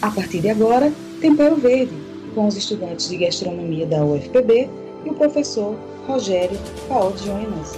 [0.00, 1.92] A partir de agora, Tempero Verde,
[2.32, 4.70] com os estudantes de gastronomia da UFPB
[5.04, 5.76] e o professor
[6.06, 6.56] Rogério
[6.88, 7.72] Paotti Joinas.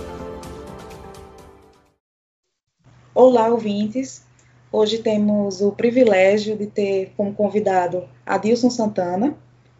[3.15, 4.23] Olá, ouvintes!
[4.71, 9.35] Hoje temos o privilégio de ter como convidado Adilson Santana,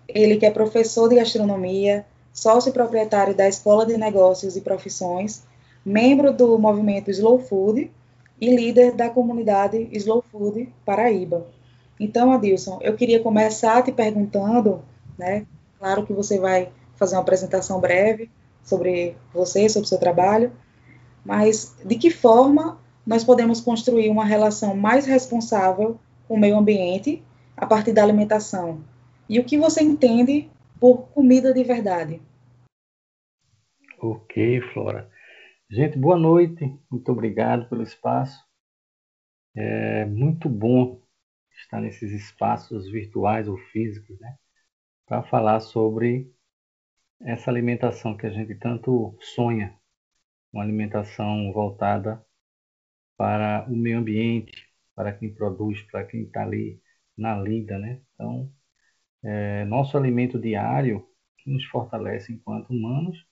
[0.09, 5.43] ele que é professor de gastronomia, sócio proprietário da Escola de Negócios e Profissões,
[5.85, 7.91] membro do movimento Slow Food
[8.41, 11.47] e líder da comunidade Slow Food Paraíba.
[12.01, 14.83] Então, Adilson, eu queria começar te perguntando,
[15.19, 15.47] né?
[15.79, 18.31] Claro que você vai fazer uma apresentação breve
[18.63, 20.51] sobre você, sobre o seu trabalho,
[21.23, 27.23] mas de que forma nós podemos construir uma relação mais responsável com o meio ambiente
[27.55, 28.83] a partir da alimentação?
[29.29, 30.49] E o que você entende
[30.81, 32.23] por comida de verdade?
[34.01, 35.11] Ok, Flora.
[35.71, 36.75] Gente, boa noite.
[36.91, 38.43] Muito obrigado pelo espaço.
[39.55, 40.99] É muito bom
[41.61, 44.37] estar nesses espaços virtuais ou físicos, né?
[45.07, 46.33] Para falar sobre
[47.21, 49.79] essa alimentação que a gente tanto sonha,
[50.53, 52.25] uma alimentação voltada
[53.17, 56.81] para o meio ambiente, para quem produz, para quem está ali
[57.17, 58.01] na lida, né?
[58.15, 58.53] Então,
[59.23, 61.07] é, nosso alimento diário
[61.39, 63.27] que nos fortalece enquanto humanos,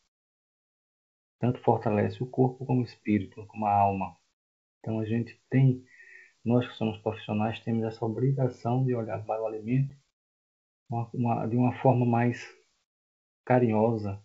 [1.39, 4.17] tanto fortalece o corpo como o espírito, como a alma.
[4.81, 5.85] Então, a gente tem
[6.49, 9.95] nós que somos profissionais temos essa obrigação de olhar para o alimento
[10.89, 12.43] uma, uma, de uma forma mais
[13.45, 14.19] carinhosa,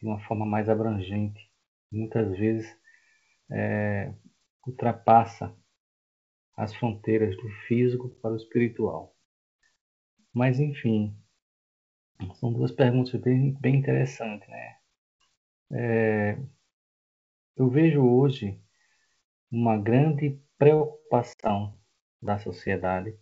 [0.00, 1.50] de uma forma mais abrangente.
[1.92, 2.66] Muitas vezes
[3.50, 4.14] é,
[4.66, 5.54] ultrapassa
[6.56, 9.14] as fronteiras do físico para o espiritual.
[10.32, 11.14] Mas, enfim,
[12.36, 14.48] são duas perguntas bem, bem interessantes.
[14.48, 14.76] Né?
[15.72, 16.38] É,
[17.54, 18.58] eu vejo hoje
[19.50, 21.74] uma grande preocupação
[22.20, 23.18] da sociedade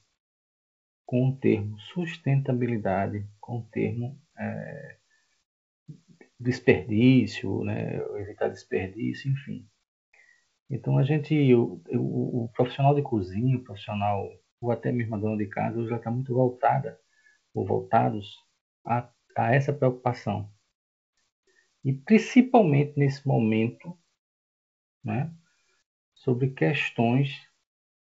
[1.06, 4.98] com o termo sustentabilidade, com o termo é,
[6.38, 9.64] desperdício, né, evitar desperdício, enfim.
[10.68, 14.28] Então a gente, o, o, o, profissional de cozinha, o profissional,
[14.60, 17.00] ou até mesmo a dona de casa, já está muito voltada,
[17.54, 18.34] ou voltados
[18.84, 20.52] a, a essa preocupação.
[21.84, 23.96] E principalmente nesse momento,
[25.04, 25.32] né,
[26.28, 27.50] sobre questões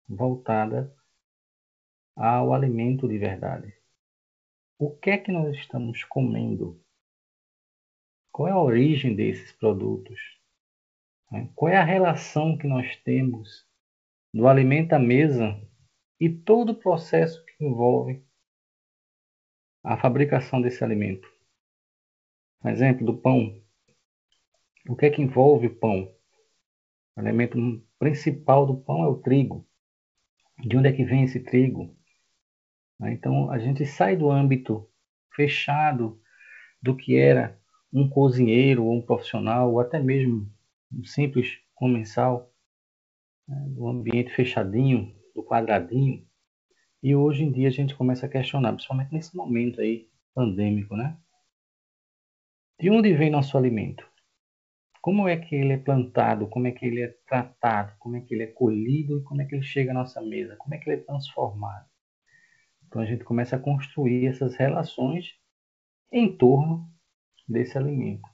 [0.07, 0.87] voltadas
[2.15, 3.73] ao alimento de verdade.
[4.77, 6.79] O que é que nós estamos comendo?
[8.31, 10.19] Qual é a origem desses produtos?
[11.55, 13.67] Qual é a relação que nós temos
[14.31, 15.59] do alimento à mesa
[16.19, 18.23] e todo o processo que envolve
[19.83, 21.27] a fabricação desse alimento?
[22.65, 23.59] Exemplo do pão.
[24.87, 26.20] O que é que envolve o pão?
[27.15, 27.57] O elemento
[27.99, 29.67] principal do pão é o trigo.
[30.59, 31.95] De onde é que vem esse trigo?
[32.99, 33.13] Né?
[33.13, 34.87] Então a gente sai do âmbito
[35.35, 36.21] fechado
[36.81, 37.59] do que era
[37.91, 40.49] um cozinheiro ou um profissional, ou até mesmo
[40.91, 42.53] um simples comensal,
[43.47, 43.65] né?
[43.69, 46.25] do ambiente fechadinho, do quadradinho.
[47.03, 51.17] E hoje em dia a gente começa a questionar, principalmente nesse momento aí pandêmico, né?
[52.79, 54.10] De onde vem nosso alimento?
[55.01, 58.33] Como é que ele é plantado, como é que ele é tratado, como é que
[58.33, 60.89] ele é colhido e como é que ele chega à nossa mesa, como é que
[60.89, 61.89] ele é transformado.
[62.85, 65.33] Então a gente começa a construir essas relações
[66.11, 66.87] em torno
[67.47, 68.29] desse alimento.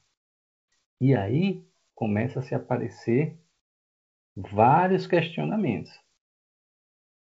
[1.00, 3.40] E aí começa a se aparecer
[4.36, 5.92] vários questionamentos.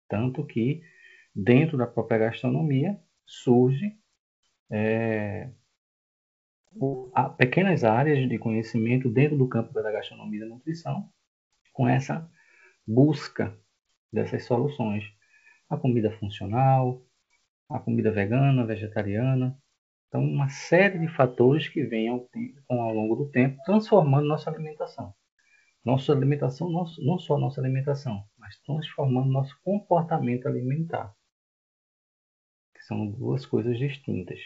[0.09, 0.81] Tanto que
[1.33, 3.97] dentro da própria gastronomia surge
[4.69, 5.51] é,
[7.13, 11.09] há pequenas áreas de conhecimento dentro do campo da gastronomia e da nutrição
[11.73, 12.29] com essa
[12.85, 13.57] busca
[14.11, 15.03] dessas soluções.
[15.69, 17.03] A comida funcional,
[17.69, 19.57] a comida vegana, vegetariana.
[20.07, 22.29] Então, uma série de fatores que vêm ao,
[22.69, 25.13] ao longo do tempo transformando nossa alimentação.
[25.83, 31.13] Nossa alimentação, não só nossa alimentação, mas transformando nosso comportamento alimentar.
[32.73, 34.39] Que são duas coisas distintas.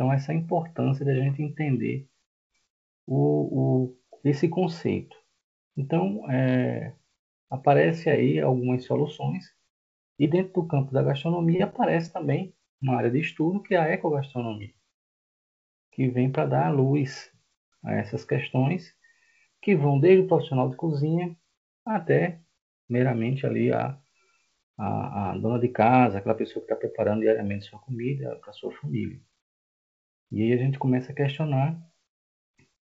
[0.00, 2.08] Então, essa é importância da gente entender
[3.06, 5.14] o, o, esse conceito.
[5.76, 6.94] Então, é,
[7.50, 9.44] aparece aí algumas soluções
[10.18, 13.92] e dentro do campo da gastronomia aparece também uma área de estudo que é a
[13.92, 14.72] ecogastronomia,
[15.92, 17.30] que vem para dar luz
[17.84, 18.96] a essas questões
[19.60, 21.36] que vão desde o profissional de cozinha
[21.84, 22.40] até
[22.88, 24.00] meramente ali a,
[24.78, 28.72] a, a dona de casa, aquela pessoa que está preparando diariamente sua comida para sua
[28.72, 29.20] família.
[30.30, 31.80] E aí a gente começa a questionar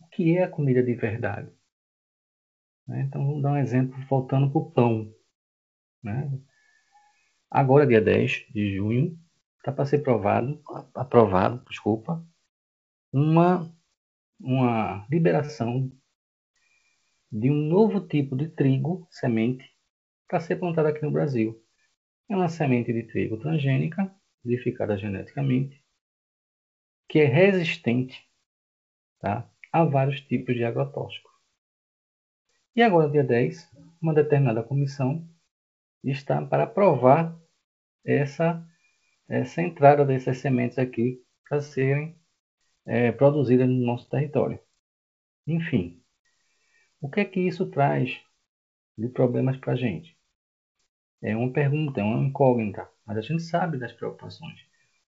[0.01, 1.51] o que é a comida de verdade.
[2.87, 3.01] Né?
[3.01, 5.13] Então vamos dar um exemplo voltando para o pão.
[6.03, 6.29] Né?
[7.49, 9.17] agora dia 10 de junho,
[9.57, 10.61] está para ser aprovado,
[10.93, 12.25] aprovado, desculpa,
[13.11, 13.73] uma,
[14.39, 15.91] uma liberação
[17.31, 19.65] de um novo tipo de trigo, semente,
[20.27, 21.61] para ser plantado aqui no Brasil.
[22.29, 25.83] É uma semente de trigo transgênica, modificada geneticamente,
[27.07, 28.27] que é resistente
[29.19, 31.31] tá, a vários tipos de agrotóxicos.
[32.75, 33.71] E agora, dia 10,
[34.01, 35.27] uma determinada comissão
[36.03, 37.35] está para aprovar
[38.05, 38.63] essa,
[39.27, 42.15] essa entrada dessas sementes aqui para serem
[42.85, 44.59] é, produzidas no nosso território.
[45.45, 46.01] Enfim,
[47.01, 48.19] o que é que isso traz
[48.97, 50.17] de problemas para a gente?
[51.21, 54.66] É uma pergunta, é uma incógnita, mas a gente sabe das preocupações.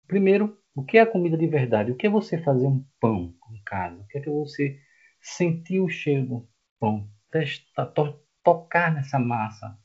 [0.10, 1.92] Primeiro, o que é a comida de verdade?
[1.92, 4.02] O que é você fazer um pão em casa?
[4.02, 4.82] O que é que você
[5.22, 7.08] sentir o cheiro do pão?
[7.32, 9.78] Testar, to, tocar nessa massa,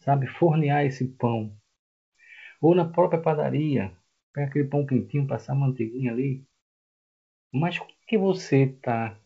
[0.00, 0.26] sabe?
[0.26, 1.56] Fornear esse pão.
[2.60, 3.96] Ou na própria padaria,
[4.32, 6.44] pegar aquele pão quentinho, passar manteiguinha ali.
[7.52, 9.16] Mas o que você está,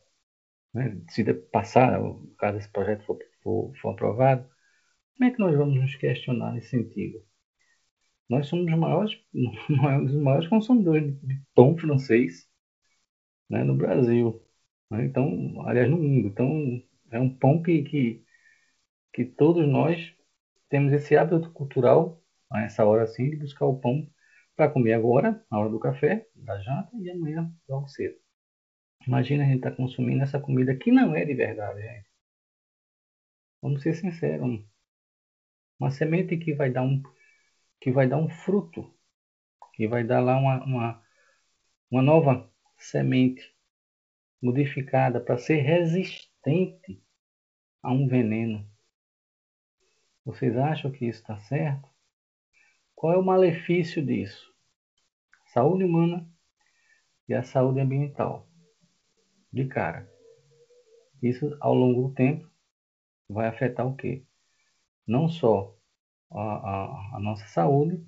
[0.74, 1.98] né, se passar,
[2.38, 4.46] caso esse projeto for, for, for aprovado,
[5.16, 7.27] como é que nós vamos nos questionar nesse sentido?
[8.28, 9.18] Nós somos os maiores,
[10.04, 12.46] os maiores consumidores de pão francês
[13.48, 14.42] né, no Brasil.
[14.90, 15.04] Né?
[15.06, 16.28] Então, aliás, no mundo.
[16.28, 18.24] Então, é um pão que, que,
[19.12, 20.14] que todos nós
[20.68, 24.08] temos esse hábito cultural, a essa hora assim, de buscar o pão
[24.56, 28.16] para comer agora, na hora do café, da janta, e amanhã logo cedo.
[29.06, 32.04] Imagina a gente estar tá consumindo essa comida que não é de verdade.
[33.62, 34.64] Vamos ser sinceros.
[35.78, 37.02] Uma semente que vai dar um,
[37.80, 38.92] que vai dar um fruto,
[39.74, 41.02] que vai dar lá uma, uma,
[41.90, 43.54] uma nova semente
[44.40, 47.02] modificada para ser resistente
[47.82, 48.68] a um veneno.
[50.24, 51.88] Vocês acham que isso está certo?
[52.94, 54.52] Qual é o malefício disso?
[55.46, 56.28] Saúde humana
[57.28, 58.46] e a saúde ambiental.
[59.52, 60.10] De cara.
[61.22, 62.48] Isso ao longo do tempo
[63.28, 64.24] vai afetar o quê?
[65.08, 65.74] não só
[66.30, 68.02] a, a, a nossa saúde,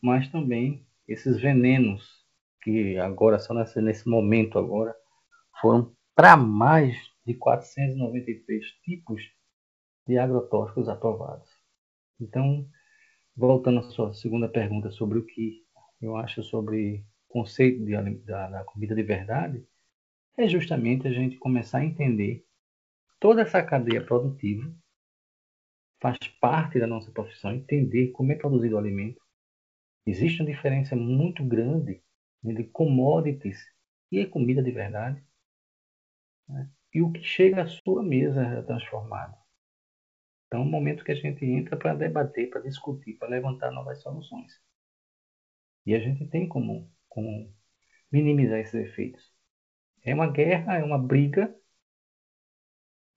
[0.00, 2.24] mas também esses venenos
[2.62, 4.94] que agora só nesse, nesse momento agora
[5.60, 9.22] foram para mais de 493 tipos
[10.06, 11.48] de agrotóxicos aprovados.
[12.20, 12.66] Então,
[13.36, 15.64] voltando à sua segunda pergunta sobre o que
[16.00, 17.92] eu acho sobre o conceito de,
[18.24, 19.66] da, da comida de verdade,
[20.36, 22.44] é justamente a gente começar a entender
[23.18, 24.72] toda essa cadeia produtiva
[26.00, 29.20] faz parte da nossa profissão entender como é produzido o alimento.
[30.06, 32.02] Existe uma diferença muito grande
[32.44, 33.58] entre commodities
[34.10, 35.22] e comida de verdade.
[36.48, 36.70] Né?
[36.94, 39.36] E o que chega à sua mesa transformado.
[40.46, 44.00] Então, é um momento que a gente entra para debater, para discutir, para levantar novas
[44.00, 44.52] soluções.
[45.84, 47.52] E a gente tem como, como
[48.10, 49.32] minimizar esses efeitos.
[50.02, 51.52] É uma guerra, é uma briga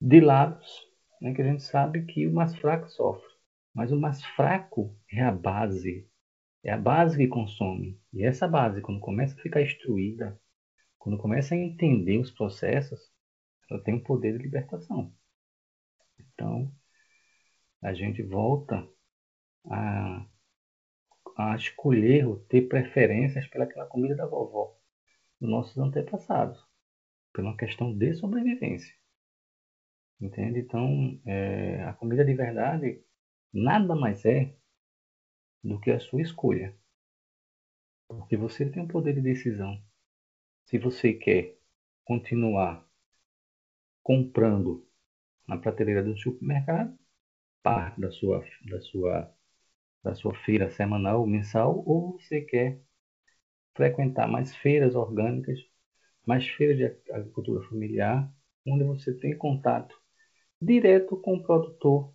[0.01, 0.88] de lados
[1.21, 3.29] né, que a gente sabe que o mais fraco sofre.
[3.73, 6.09] Mas o mais fraco é a base.
[6.63, 7.99] É a base que consome.
[8.11, 10.39] E essa base, quando começa a ficar instruída,
[10.97, 12.99] quando começa a entender os processos,
[13.69, 15.13] ela tem um poder de libertação.
[16.19, 16.71] Então,
[17.81, 18.85] a gente volta
[19.65, 20.25] a,
[21.37, 24.77] a escolher ou ter preferências pelaquela comida da vovó,
[25.39, 26.59] dos nossos antepassados,
[27.33, 28.98] por uma questão de sobrevivência.
[30.19, 30.59] Entende?
[30.59, 33.01] Então, é, a comida de verdade
[33.53, 34.53] nada mais é
[35.63, 36.75] do que a sua escolha.
[38.07, 39.81] Porque você tem o poder de decisão.
[40.65, 41.57] Se você quer
[42.03, 42.85] continuar
[44.03, 44.87] comprando
[45.47, 46.97] na prateleira do supermercado,
[47.63, 49.35] parte da sua, da sua,
[50.03, 52.81] da sua feira semanal ou mensal, ou você quer
[53.75, 55.59] frequentar mais feiras orgânicas,
[56.25, 58.31] mais feiras de agricultura familiar,
[58.65, 59.98] onde você tem contato
[60.61, 62.13] direto com o produtor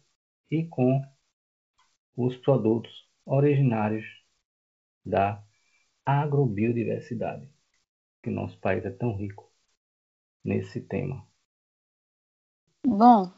[0.50, 1.02] e com
[2.16, 2.92] os produtos
[3.24, 4.04] originários
[5.04, 5.42] da
[6.04, 7.48] agrobiodiversidade,
[8.22, 9.50] que nosso país é tão rico
[10.44, 11.26] nesse tema.
[12.86, 13.32] Bom,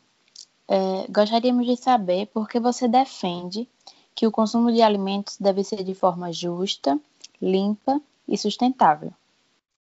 [0.68, 3.68] é, gostaríamos de saber por que você defende
[4.14, 6.98] que o consumo de alimentos deve ser de forma justa,
[7.40, 9.12] limpa e sustentável.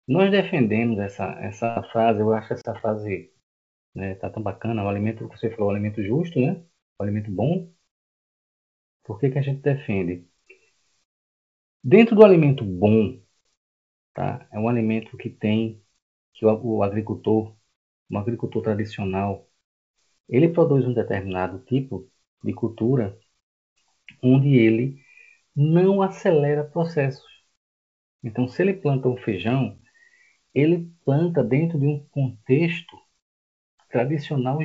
[0.06, 3.30] Nós defendemos essa, essa frase, eu acho essa frase
[3.96, 4.14] né?
[4.16, 6.62] Tá tão bacana, o alimento que você falou, o alimento justo, né?
[6.98, 7.72] O alimento bom.
[9.04, 10.28] Por que, que a gente defende?
[11.82, 13.18] Dentro do alimento bom,
[14.14, 14.48] tá?
[14.52, 15.82] É um alimento que tem
[16.34, 17.56] que o, o agricultor,
[18.10, 19.48] um agricultor tradicional,
[20.28, 22.10] ele produz um determinado tipo
[22.44, 23.18] de cultura
[24.22, 25.02] onde ele
[25.54, 27.24] não acelera processos.
[28.22, 29.78] Então, se ele planta um feijão,
[30.54, 32.96] ele planta dentro de um contexto
[33.96, 34.58] tradicional,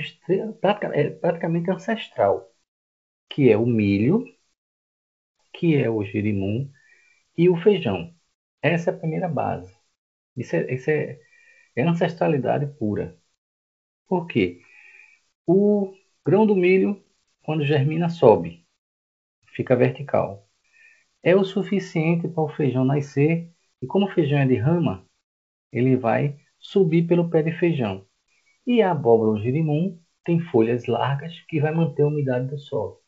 [0.94, 2.54] é praticamente ancestral,
[3.30, 4.26] que é o milho,
[5.54, 6.70] que é o girimum
[7.38, 8.14] e o feijão.
[8.62, 9.74] Essa é a primeira base.
[10.36, 11.20] Isso é, isso é,
[11.76, 13.18] é ancestralidade pura.
[14.08, 14.62] Por quê?
[15.48, 15.94] O
[16.26, 17.04] grão do milho,
[17.44, 18.66] quando germina, sobe,
[19.56, 20.50] fica vertical.
[21.24, 25.06] É o suficiente para o feijão nascer, e como o feijão é de rama,
[25.72, 28.06] ele vai subir pelo pé de feijão.
[28.66, 33.02] E a abóbora girimum tem folhas largas que vai manter a umidade do solo.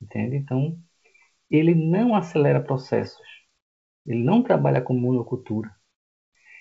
[0.00, 0.36] Entende?
[0.36, 0.78] Então,
[1.50, 3.26] ele não acelera processos.
[4.06, 5.70] Ele não trabalha com monocultura.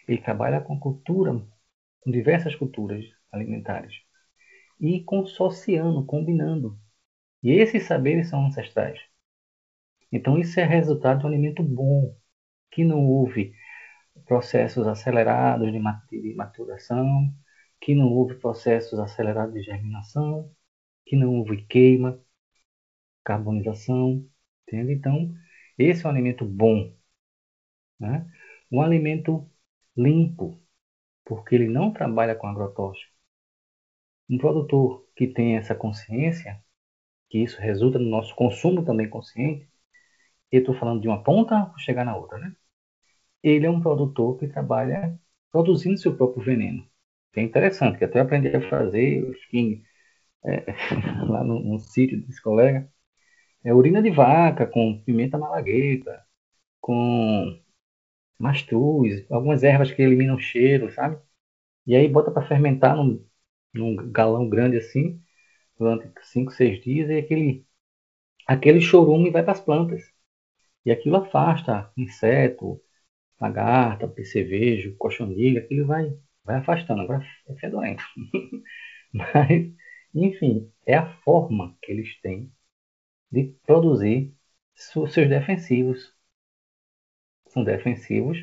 [0.08, 1.34] Ele trabalha com cultura,
[2.02, 3.94] com diversas culturas alimentares.
[4.80, 6.80] E consociando, combinando.
[7.44, 9.00] E esses saberes são ancestrais.
[10.12, 12.16] Então, isso é resultado de um alimento bom,
[12.72, 13.54] que não houve
[14.26, 17.34] processos acelerados de maturação,
[17.82, 20.52] que não houve processos acelerados de germinação,
[21.06, 22.22] que não houve queima,
[23.24, 24.28] carbonização,
[24.68, 24.92] entende?
[24.94, 25.34] Então,
[25.78, 26.94] esse é um alimento bom,
[28.00, 28.30] né?
[28.72, 29.50] Um alimento
[29.96, 30.62] limpo,
[31.26, 33.14] porque ele não trabalha com agrotóxico.
[34.30, 36.64] Um produtor que tem essa consciência,
[37.30, 39.70] que isso resulta no nosso consumo também consciente,
[40.52, 42.56] eu estou falando de uma ponta para chegar na outra, né?
[43.44, 45.20] Ele é um produtor que trabalha
[45.52, 46.89] produzindo seu próprio veneno.
[47.36, 49.84] É interessante, que até aprendi a fazer, eu fiquei
[50.46, 50.66] é,
[51.30, 52.92] lá no, no sítio desse colega,
[53.64, 56.26] é urina de vaca com pimenta malagueta,
[56.82, 57.60] com
[58.40, 61.22] mastruz, algumas ervas que eliminam cheiro, sabe?
[61.88, 63.26] E aí bota para fermentar num,
[63.74, 65.22] num, galão grande assim,
[65.78, 67.68] durante 5, 6 dias, e aquele,
[68.48, 70.04] aquele chorume vai para as plantas.
[70.86, 72.82] E aquilo afasta inseto,
[73.42, 76.14] lagarta, percevejo, cochonilha, aquilo vai,
[76.50, 77.02] vai afastando.
[77.02, 78.04] Agora é fedorento.
[79.14, 79.74] Mas,
[80.16, 82.52] enfim, é a forma que eles têm
[83.32, 84.36] de produzir
[84.76, 86.16] seus defensivos.
[87.48, 88.38] São defensivos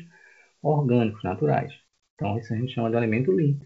[0.61, 1.73] orgânicos, naturais.
[2.15, 3.65] Então, isso a gente chama de alimento limpo.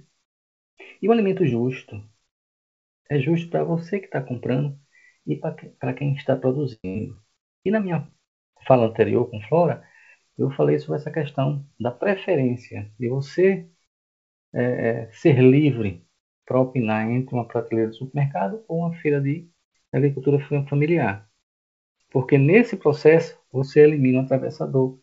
[1.01, 2.03] E o alimento justo
[3.09, 4.79] é justo para você que está comprando
[5.25, 7.21] e para quem está produzindo.
[7.65, 8.07] E na minha
[8.67, 9.83] fala anterior com Flora,
[10.37, 13.69] eu falei sobre essa questão da preferência, de você
[14.53, 16.05] é, é ser livre
[16.45, 19.49] para opinar entre uma prateleira de supermercado ou uma feira de
[19.91, 21.29] agricultura familiar.
[22.09, 24.99] Porque nesse processo você elimina o atravessador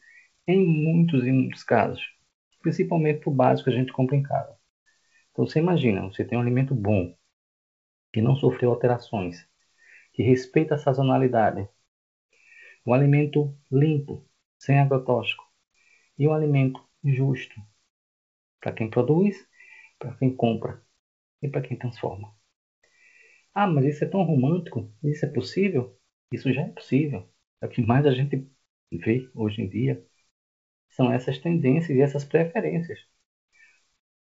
[0.46, 2.02] em muitos e muitos casos,
[2.60, 4.56] principalmente para o básico que a gente compra em casa.
[5.32, 7.14] Então você imagina, você tem um alimento bom,
[8.12, 9.46] que não sofreu alterações,
[10.12, 11.68] que respeita a sazonalidade,
[12.84, 14.26] um alimento limpo,
[14.58, 15.44] sem agrotóxico,
[16.18, 17.60] e um alimento justo
[18.60, 19.36] para quem produz,
[19.98, 20.82] para quem compra
[21.42, 22.34] e para quem transforma.
[23.54, 24.92] Ah, mas isso é tão romântico?
[25.02, 25.98] Isso é possível?
[26.32, 27.28] Isso já é possível.
[27.60, 28.48] É o que mais a gente
[28.92, 30.04] vê hoje em dia.
[30.90, 33.00] São essas tendências e essas preferências.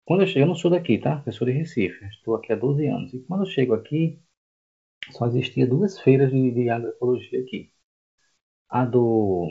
[0.06, 1.22] Quando eu chego, eu não sou daqui, tá?
[1.26, 2.04] Eu sou de Recife.
[2.06, 3.12] Estou aqui há 12 anos.
[3.14, 4.18] E quando eu chego aqui,
[5.12, 7.72] só existia duas feiras de, de agroecologia aqui.
[8.68, 9.48] A do...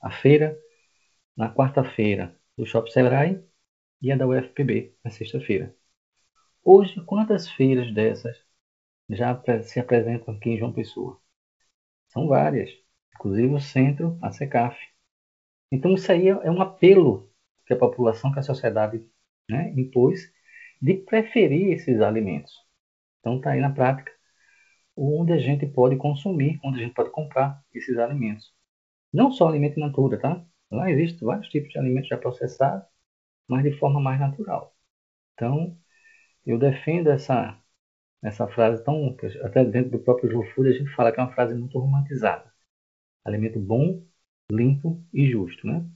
[0.00, 0.58] A feira
[1.36, 3.44] na quarta-feira do Shopping Sebrae
[4.02, 5.74] e a da UFPB na sexta-feira.
[6.64, 8.36] Hoje, quantas feiras dessas
[9.08, 11.20] já se apresentam aqui em João Pessoa.
[12.08, 12.70] São várias,
[13.14, 14.78] inclusive o centro, a SECAF.
[15.70, 17.30] Então isso aí é um apelo
[17.66, 19.04] que a população, que a sociedade
[19.48, 20.32] né, impôs
[20.80, 22.52] de preferir esses alimentos.
[23.20, 24.12] Então está aí na prática
[24.96, 28.52] onde a gente pode consumir, onde a gente pode comprar esses alimentos.
[29.12, 30.44] Não só alimento natura, tá?
[30.70, 32.86] Lá existem vários tipos de alimentos já processados,
[33.52, 34.74] mas de forma mais natural.
[35.34, 35.78] Então,
[36.46, 37.58] eu defendo essa
[38.22, 39.16] essa frase tão.
[39.44, 42.52] Até dentro do próprio Joe Food a gente fala que é uma frase muito romantizada.
[43.24, 44.04] Alimento bom,
[44.50, 45.86] limpo e justo, né?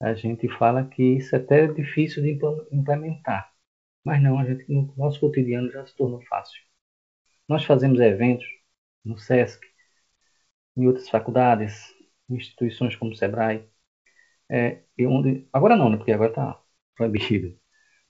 [0.00, 2.38] A gente fala que isso é até difícil de
[2.72, 3.52] implementar.
[4.04, 6.60] Mas não, a gente no nosso cotidiano já se tornou fácil.
[7.48, 8.46] Nós fazemos eventos
[9.04, 9.60] no SESC,
[10.76, 11.94] em outras faculdades,
[12.28, 13.68] instituições como o SEBRAE,
[14.50, 16.61] é, onde, agora não, né, porque agora está
[16.96, 17.58] proibido,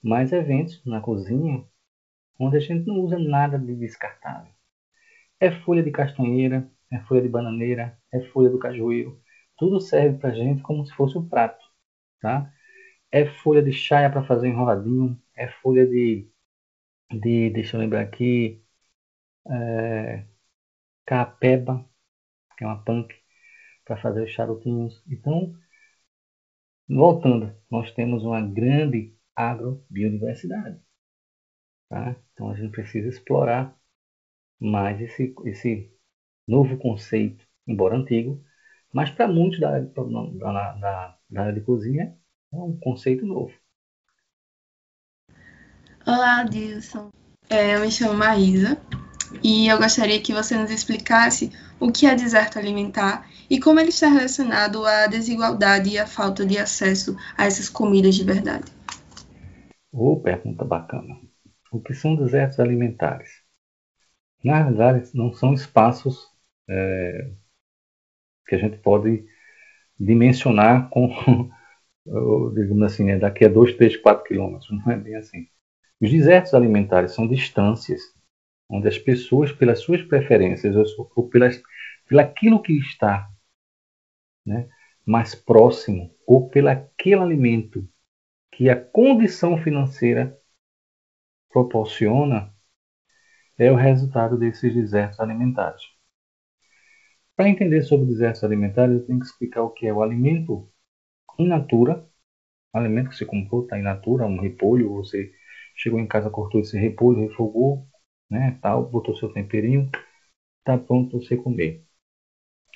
[0.03, 1.67] mas eventos na cozinha
[2.39, 4.53] onde a gente não usa nada de descartável.
[5.41, 9.21] É folha de castanheira, é folha de bananeira, é folha do cajueiro.
[9.57, 11.65] Tudo serve para a gente como se fosse um prato,
[12.21, 12.53] tá?
[13.13, 16.29] É folha de chaia para fazer enroladinho, é folha de,
[17.11, 18.63] de deixa eu lembrar aqui,
[19.49, 20.27] é,
[21.07, 21.85] capeba,
[22.59, 23.15] que é uma punk,
[23.85, 25.03] para fazer os charutinhos.
[25.09, 25.55] Então,
[26.89, 30.81] voltando, nós temos uma grande agrobiodiversidade.
[31.89, 32.17] Tá?
[32.33, 33.77] Então a gente precisa explorar
[34.61, 35.93] mais esse, esse
[36.47, 38.43] novo conceito, embora antigo,
[38.93, 42.17] mas para muitos da, da, da, da área de cozinha
[42.53, 43.53] é um conceito novo.
[46.07, 47.11] Olá, Dilson.
[47.49, 48.81] É, eu me chamo Maísa
[49.43, 53.91] e eu gostaria que você nos explicasse o que é deserto alimentar e como ele
[53.91, 58.73] está relacionado à desigualdade e à falta de acesso a essas comidas de verdade.
[59.93, 61.21] Oh, pergunta bacana.
[61.71, 63.43] O que são desertos alimentares?
[64.43, 66.31] Na verdade, não são espaços
[66.67, 67.31] é,
[68.49, 69.23] que a gente pode
[70.01, 71.11] dimensionar com,
[72.55, 74.71] digamos assim, né, daqui a 2, 3, 4 quilômetros.
[74.71, 75.47] Não é bem assim.
[76.01, 78.01] Os desertos alimentares são distâncias
[78.67, 81.63] onde as pessoas, pelas suas preferências ou pelas,
[82.09, 83.29] pelaquilo que está
[84.45, 84.69] né,
[85.07, 87.89] mais próximo, ou pelaquele alimento
[88.53, 90.39] que a condição financeira
[91.51, 92.53] proporciona,
[93.59, 95.83] é o resultado desses desertos alimentares.
[97.37, 100.71] Para entender sobre desertos alimentares, eu tenho que explicar o que é o alimento
[101.39, 102.09] in natura,
[102.73, 105.33] alimento que você comprou está in natura, um repolho, você
[105.77, 107.87] chegou em casa, cortou esse repolho, refogou,
[108.31, 109.91] né, tal, botou seu temperinho,
[110.61, 111.85] está pronto para você comer.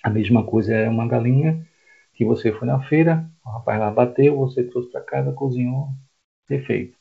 [0.07, 1.67] A mesma coisa é uma galinha
[2.15, 5.89] que você foi na feira, o rapaz lá bateu, você trouxe para casa, cozinhou,
[6.47, 6.97] perfeito.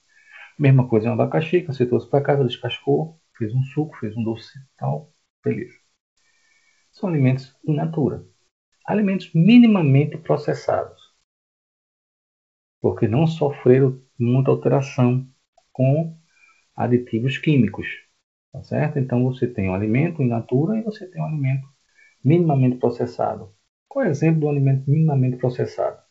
[0.58, 4.18] Mesma coisa é um abacaxi que você trouxe para casa, descascou, fez um suco, fez
[4.18, 5.78] um doce, tal, beleza.
[6.92, 8.26] São alimentos in natura.
[8.88, 11.00] Alimentos minimamente processados.
[12.82, 15.30] Porque não sofreram muita alteração
[15.72, 16.18] com
[16.76, 17.88] aditivos químicos.
[18.52, 18.98] Tá certo?
[18.98, 21.75] Então você tem um alimento in natura e você tem um alimento
[22.26, 23.56] minimamente processado.
[23.88, 26.02] Qual é o exemplo do alimento minimamente processado?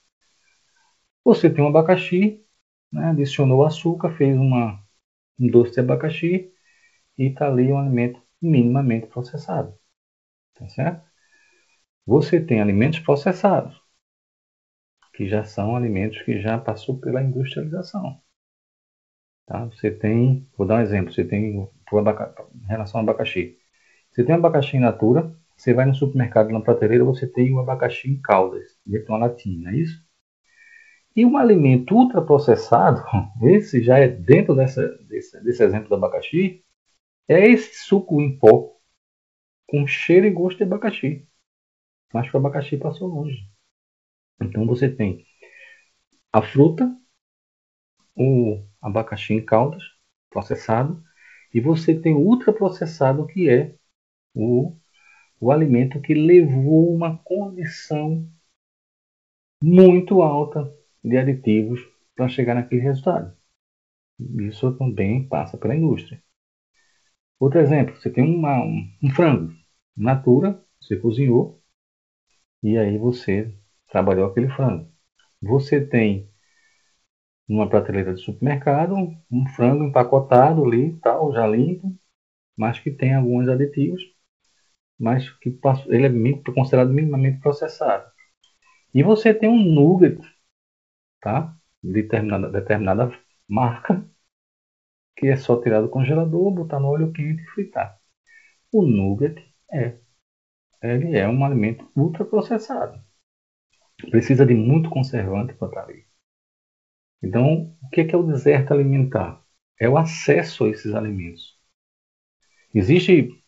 [1.24, 2.44] Você tem um abacaxi,
[2.92, 4.82] né, adicionou açúcar, fez uma,
[5.38, 6.52] um doce de abacaxi
[7.18, 9.78] e está ali um alimento minimamente processado.
[10.54, 11.04] Tá certo?
[12.06, 13.80] Você tem alimentos processados,
[15.14, 18.20] que já são alimentos que já passou pela industrialização.
[19.46, 19.64] Tá?
[19.66, 23.58] Você tem, vou dar um exemplo, você tem em relação ao abacaxi.
[24.10, 27.60] Você tem abacaxi in natura, você vai no supermercado na prateleira, você tem o um
[27.60, 30.04] abacaxi em caldas, de uma latinha, é isso?
[31.16, 33.02] E um alimento ultraprocessado,
[33.42, 36.64] esse já é dentro dessa, desse, desse exemplo do abacaxi,
[37.28, 38.74] é esse suco em pó
[39.66, 41.26] com cheiro e gosto de abacaxi.
[42.12, 43.48] Mas o abacaxi passou longe.
[44.40, 45.24] Então você tem
[46.32, 46.92] a fruta,
[48.16, 49.82] o abacaxi em caldas,
[50.30, 51.02] processado,
[51.52, 53.76] e você tem o ultraprocessado, que é
[54.34, 54.76] o,
[55.40, 58.28] o alimento que levou uma condição
[59.62, 61.80] muito alta de aditivos
[62.14, 63.36] para chegar naquele resultado.
[64.40, 66.22] Isso também passa pela indústria.
[67.38, 69.52] Outro exemplo, você tem uma, um, um frango
[69.96, 71.62] natura, você cozinhou
[72.62, 73.54] e aí você
[73.88, 74.90] trabalhou aquele frango.
[75.42, 76.28] Você tem
[77.48, 78.94] numa prateleira de supermercado
[79.30, 81.94] um frango empacotado ali, tal, já limpo,
[82.56, 84.02] mas que tem alguns aditivos,
[84.98, 88.10] mas que ele é considerado minimamente processado.
[88.94, 90.20] E você tem um nugget,
[91.20, 91.56] tá?
[91.82, 93.12] Determinada, determinada
[93.48, 94.08] marca,
[95.16, 97.98] que é só tirar do congelador, botar no óleo quente e fritar.
[98.72, 99.36] O nugget
[99.72, 99.98] é,
[100.82, 103.02] ele é um alimento ultraprocessado.
[104.10, 106.06] Precisa de muito conservante para estar ali.
[107.22, 109.42] Então, o que é o deserto alimentar?
[109.80, 111.58] É o acesso a esses alimentos.
[112.74, 113.43] Existe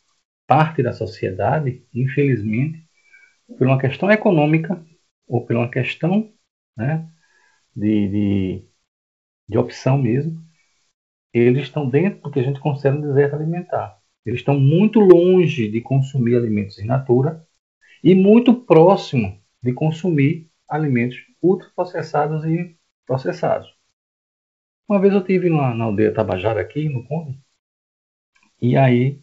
[0.46, 2.86] parte da sociedade, infelizmente,
[3.58, 4.84] por uma questão econômica
[5.26, 6.32] ou por uma questão
[6.76, 7.08] né,
[7.74, 8.68] de, de,
[9.48, 10.44] de opção mesmo,
[11.32, 13.98] eles estão dentro do que a gente considera um deserto alimentar.
[14.24, 17.46] Eles estão muito longe de consumir alimentos in natura
[18.02, 23.72] e muito próximo de consumir alimentos ultraprocessados e processados.
[24.88, 27.38] Uma vez eu tive na, na aldeia Tabajara aqui no Conde,
[28.60, 29.22] e aí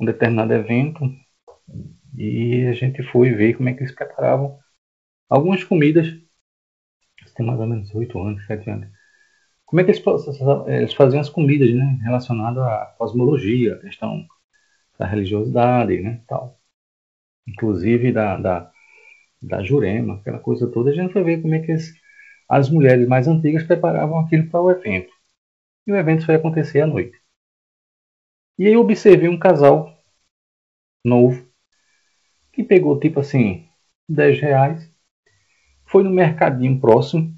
[0.00, 1.00] um determinado evento
[2.16, 4.58] e a gente foi ver como é que eles preparavam
[5.28, 6.06] algumas comidas.
[7.36, 8.88] Tem mais ou menos oito anos, sete anos.
[9.66, 10.02] Como é que eles,
[10.66, 14.26] eles faziam as comidas, né, relacionadas à cosmologia, à questão
[14.98, 16.58] da religiosidade, né, tal.
[17.46, 18.72] Inclusive da, da,
[19.42, 20.90] da Jurema, aquela coisa toda.
[20.90, 21.94] A gente foi ver como é que eles
[22.48, 25.12] as mulheres mais antigas preparavam aquilo para o evento.
[25.86, 27.17] E o evento foi acontecer à noite.
[28.58, 29.96] E aí eu observei um casal
[31.04, 31.48] novo
[32.52, 33.66] que pegou tipo assim
[34.08, 34.90] 10 reais.
[35.86, 37.36] Foi no mercadinho próximo,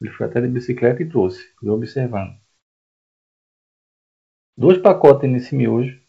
[0.00, 2.34] ele foi até de bicicleta e trouxe, eu observando.
[4.56, 6.00] Dois pacotes nesse miojo,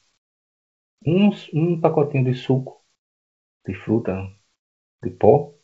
[1.06, 2.84] um, um pacotinho de suco,
[3.68, 4.14] de fruta,
[5.04, 5.56] de pó,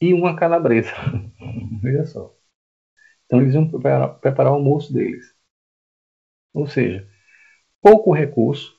[0.00, 0.90] e uma calabresa.
[1.82, 2.34] Veja só.
[3.26, 5.34] Então eles iam preparar, preparar o almoço deles.
[6.52, 7.08] Ou seja,
[7.86, 8.76] pouco recurso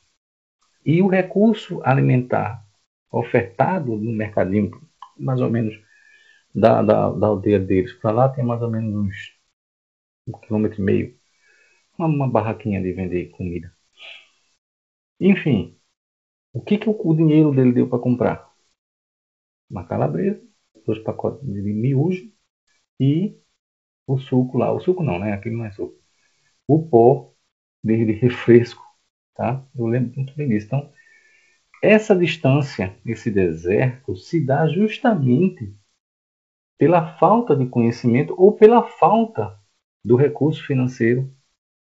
[0.85, 2.67] e o recurso alimentar
[3.09, 4.69] ofertado no mercadinho,
[5.17, 5.81] mais ou menos
[6.53, 9.37] da, da, da aldeia deles para lá, tem mais ou menos uns
[10.27, 11.19] um quilômetro e meio.
[11.97, 13.73] Uma, uma barraquinha de vender comida.
[15.21, 15.79] Enfim,
[16.51, 18.53] o que, que o, o dinheiro dele deu para comprar?
[19.69, 20.45] Uma calabresa,
[20.85, 22.29] dois pacotes de miojo
[22.99, 23.39] e
[24.05, 24.73] o suco lá.
[24.73, 25.31] O suco não, né?
[25.31, 25.97] Aquele não é suco.
[26.67, 27.33] O pó
[27.83, 28.86] de, de refresco,
[29.37, 29.63] tá?
[29.77, 30.65] Eu lembro muito bem disso.
[30.65, 30.91] Então,
[31.81, 35.73] essa distância, esse deserto, se dá justamente
[36.77, 39.59] pela falta de conhecimento ou pela falta
[40.03, 41.31] do recurso financeiro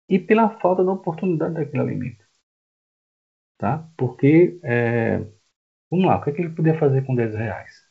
[0.08, 2.24] e pela falta da oportunidade daquele alimento.
[3.58, 3.88] Tá?
[3.96, 5.18] Porque, é,
[5.90, 7.86] vamos lá, o que, é que ele podia fazer com 10 reais?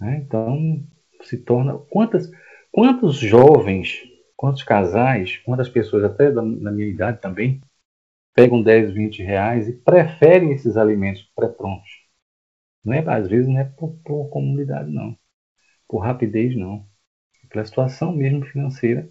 [0.00, 0.18] Né?
[0.18, 0.86] Então,
[1.22, 1.78] se torna.
[1.90, 2.30] Quantas,
[2.72, 4.02] quantos jovens,
[4.36, 7.60] quantos casais, quantas pessoas, até da, da minha idade também,
[8.34, 11.90] pegam 10, 20 reais e preferem esses alimentos pré-prontos?
[12.84, 15.16] Não é, às vezes não é por, por comunidade, não.
[15.88, 16.86] Por rapidez, não.
[17.44, 19.10] É pela situação mesmo financeira,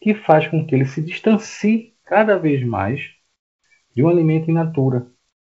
[0.00, 3.14] que faz com que ele se distancie cada vez mais
[3.94, 5.06] de um alimento in natura,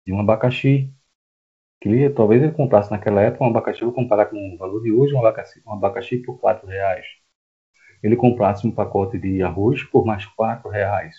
[0.06, 0.94] de um abacaxi,
[1.80, 4.92] que ele, talvez ele comprasse naquela época um abacaxi, vou comparar com o valor de
[4.92, 7.06] hoje, um abacaxi, um abacaxi por 4 reais.
[8.02, 11.16] Ele comprasse um pacote de arroz por mais 4 reais.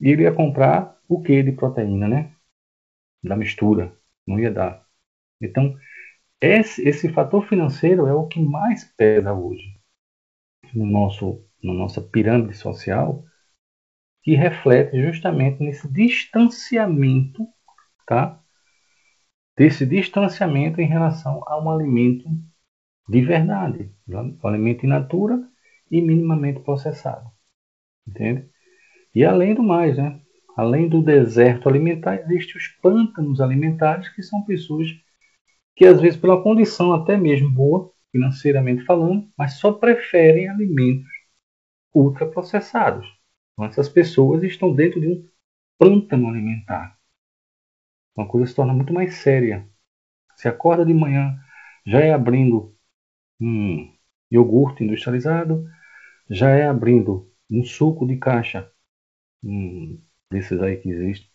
[0.00, 2.32] E ele ia comprar o que de proteína, né?
[3.22, 3.96] Da mistura.
[4.26, 4.86] Não ia dar.
[5.40, 5.76] Então,
[6.40, 9.78] esse, esse fator financeiro é o que mais pesa hoje
[10.74, 13.24] no nosso, na nossa pirâmide social,
[14.22, 17.46] que reflete justamente nesse distanciamento,
[18.06, 18.42] tá?
[19.56, 22.28] desse distanciamento em relação a um alimento
[23.08, 25.50] de verdade, um alimento in natura
[25.90, 27.30] e minimamente processado.
[28.06, 28.48] Entende?
[29.14, 30.20] E além do mais, né?
[30.56, 34.88] além do deserto alimentar, existem os pântanos alimentares, que são pessoas
[35.76, 41.08] que, às vezes, pela condição até mesmo boa, financeiramente falando, mas só preferem alimentos
[41.94, 43.06] ultraprocessados.
[43.52, 45.28] Então, essas pessoas estão dentro de um
[45.78, 46.98] pântano alimentar
[48.18, 49.64] uma coisa se torna muito mais séria.
[50.34, 51.38] Se acorda de manhã,
[51.86, 52.76] já é abrindo
[53.40, 53.94] um
[54.30, 55.64] iogurte industrializado,
[56.28, 58.70] já é abrindo um suco de caixa,
[60.30, 61.30] desses aí que existe,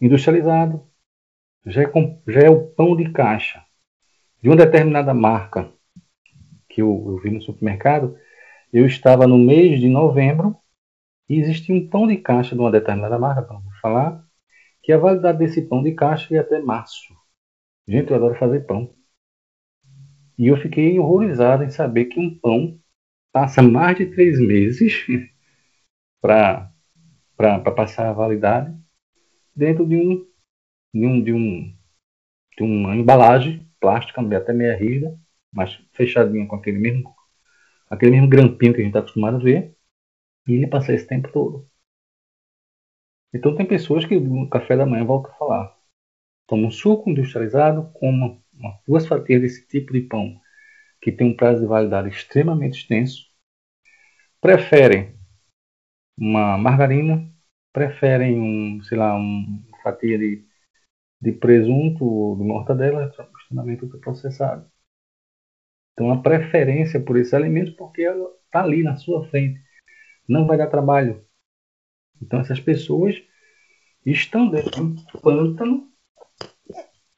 [0.00, 0.86] industrializado,
[1.66, 1.92] já é,
[2.28, 3.64] já é o pão de caixa
[4.42, 5.72] de uma determinada marca
[6.68, 8.16] que eu, eu vi no supermercado.
[8.72, 10.56] Eu estava no mês de novembro
[11.28, 14.24] e existia um pão de caixa de uma determinada marca, vou falar,
[14.82, 17.14] que a validade desse pão de caixa ia até março.
[17.86, 18.94] Gente, eu adoro fazer pão.
[20.38, 22.80] E eu fiquei horrorizado em saber que um pão
[23.32, 25.06] passa mais de três meses
[26.20, 26.69] para
[27.74, 28.76] passar a validade
[29.54, 30.26] dentro de um
[30.94, 31.76] de um de um
[32.56, 35.18] de uma embalagem plástica até meia rígida,
[35.52, 37.14] mas fechadinha com aquele mesmo
[37.88, 39.74] aquele mesmo grampinho que a gente está acostumado a ver,
[40.46, 41.68] e ele passa esse tempo todo.
[43.32, 45.76] Então tem pessoas que no café da manhã voltam a falar.
[46.46, 50.40] Toma um suco industrializado, coma uma, duas fatias desse tipo de pão,
[51.00, 53.24] que tem um prazo de validade extremamente extenso.
[54.40, 55.19] Preferem
[56.20, 57.26] uma margarina,
[57.72, 60.46] preferem um, sei lá, uma fatia de,
[61.20, 64.70] de presunto ou de mortadela extremamente ultraprocessado.
[65.92, 69.62] Então a preferência por esse alimento porque ela está ali na sua frente.
[70.28, 71.26] Não vai dar trabalho,
[72.22, 73.16] então essas pessoas
[74.04, 75.92] estão dentro de um pântano,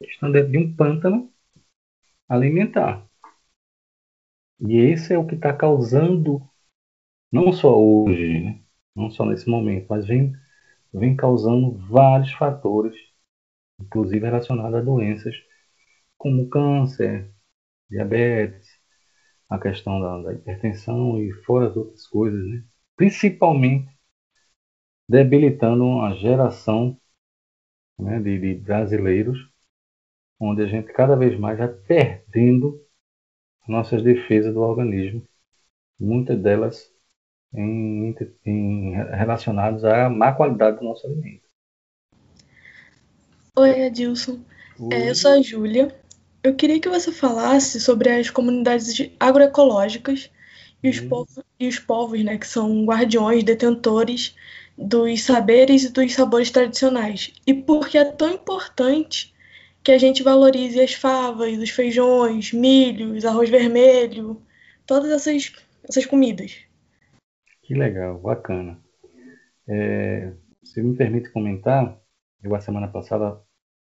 [0.01, 1.33] estão dentro de um pântano
[2.29, 3.07] alimentar.
[4.61, 6.41] E esse é o que está causando,
[7.33, 8.62] não só hoje, né?
[8.95, 10.33] Não só nesse momento, mas vem,
[10.93, 12.97] vem causando vários fatores,
[13.81, 15.35] inclusive relacionados a doenças
[16.19, 17.33] como câncer,
[17.91, 18.69] diabetes,
[19.49, 22.65] a questão da, da hipertensão e fora as outras coisas, né?
[22.97, 23.93] principalmente
[25.09, 26.99] debilitando uma geração
[27.99, 29.39] né, de, de, brasileiros,
[30.41, 32.81] onde a gente cada vez mais vai perdendo
[33.69, 35.27] nossas defesas do organismo,
[35.99, 36.92] muitas delas
[37.55, 38.15] em,
[38.47, 41.43] em, relacionadas à má qualidade do nosso alimento.
[43.57, 44.41] Oi, Adilson.
[44.91, 45.95] É, eu sou a Júlia.
[46.43, 50.31] Eu queria que você falasse sobre as comunidades agroecológicas
[50.83, 51.09] e os, hum.
[51.09, 54.35] povos, e os povos, né, que são guardiões, detentores
[54.77, 57.33] dos saberes e dos sabores tradicionais.
[57.47, 59.33] E por que é tão importante
[59.83, 64.41] que a gente valorize as favas, os feijões, milhos, arroz vermelho,
[64.87, 65.53] todas essas,
[65.89, 66.57] essas comidas.
[67.73, 68.79] Que legal, bacana.
[69.67, 71.99] É, se me permite comentar,
[72.43, 73.43] eu a semana passada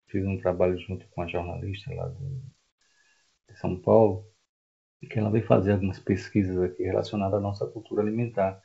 [0.10, 4.26] fiz um trabalho junto com a jornalista lá de São Paulo,
[5.10, 8.62] que ela veio fazer algumas pesquisas aqui relacionadas à nossa cultura alimentar.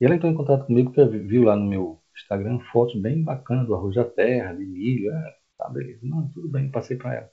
[0.00, 3.66] E ela entrou em contato comigo porque viu lá no meu Instagram fotos bem bacanas
[3.66, 5.12] do arroz da terra, de milho.
[5.12, 6.00] É, tá, beleza.
[6.06, 7.30] Não, tudo bem, passei para ela.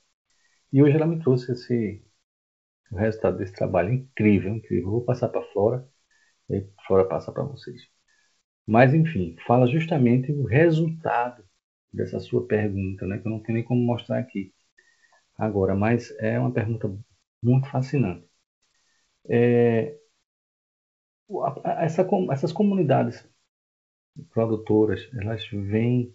[0.73, 2.03] E hoje ela me trouxe esse
[2.91, 4.91] o resultado desse trabalho incrível, incrível.
[4.91, 5.90] Vou passar para fora
[6.51, 7.81] e fora passa para vocês.
[8.67, 11.43] Mas enfim, fala justamente o resultado
[11.93, 14.53] dessa sua pergunta, né, que eu não tenho nem como mostrar aqui
[15.37, 16.89] agora, mas é uma pergunta
[17.43, 18.27] muito fascinante.
[19.29, 19.97] É,
[21.79, 23.27] essa, essas comunidades
[24.33, 26.13] produtoras, elas vêm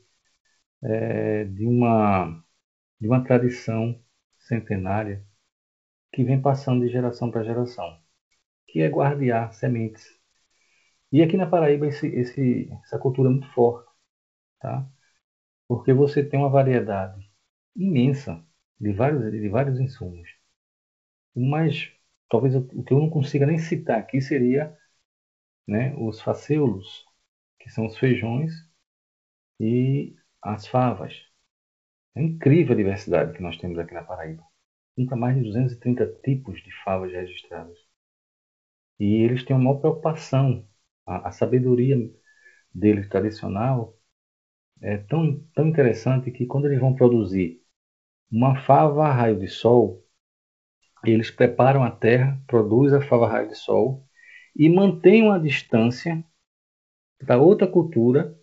[0.83, 2.43] é, de, uma,
[3.01, 4.01] de uma tradição
[4.39, 5.25] centenária
[6.13, 8.01] que vem passando de geração para geração,
[8.69, 10.16] que é guardear sementes.
[11.13, 13.91] E aqui na Paraíba esse, esse, essa cultura é muito forte,
[14.61, 14.89] tá?
[15.69, 17.31] porque você tem uma variedade
[17.77, 18.45] imensa
[18.81, 20.29] de vários, de vários insumos.
[21.37, 21.93] Mas
[22.29, 24.77] talvez o que eu não consiga nem citar aqui seria
[25.67, 27.05] né, os faceulos,
[27.61, 28.53] que são os feijões,
[29.61, 31.15] e as favas.
[32.17, 34.45] É incrível a diversidade que nós temos aqui na Paraíba.
[34.97, 37.79] Nunca mais de 230 tipos de favas registradas.
[39.01, 40.67] E eles têm uma maior preocupação.
[41.07, 41.97] A, a sabedoria
[42.75, 43.99] deles tradicional
[44.83, 47.63] é tão, tão interessante que quando eles vão produzir
[48.31, 50.05] uma fava a raio de sol,
[51.07, 54.07] eles preparam a terra, produzem a fava a raio de sol
[54.55, 56.23] e mantêm uma distância
[57.23, 58.35] da outra cultura,